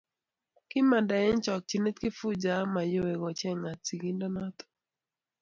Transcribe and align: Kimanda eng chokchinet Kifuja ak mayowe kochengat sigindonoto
Kimanda 0.69 1.13
eng 1.27 1.41
chokchinet 1.45 1.97
Kifuja 2.01 2.51
ak 2.59 2.67
mayowe 2.73 3.13
kochengat 3.23 3.79
sigindonoto 3.87 4.65